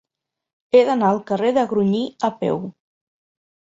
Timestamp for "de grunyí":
1.59-2.01